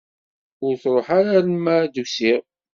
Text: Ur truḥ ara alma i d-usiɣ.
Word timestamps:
Ur 0.65 0.73
truḥ 0.81 1.07
ara 1.19 1.31
alma 1.39 1.73
i 1.85 1.87
d-usiɣ. 1.93 2.41